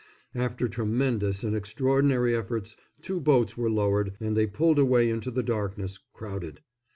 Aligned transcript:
After 0.33 0.67
tremendous 0.67 1.43
and 1.43 1.55
extraordinary 1.55 2.35
efforts 2.35 2.75
two 3.03 3.19
boats 3.19 3.55
were 3.55 3.69
lowered 3.69 4.13
and 4.19 4.35
they 4.35 4.47
pulled 4.47 4.79
away 4.79 5.11
into 5.11 5.29
the 5.29 5.43
darkness, 5.43 5.99
crowded. 6.11 6.61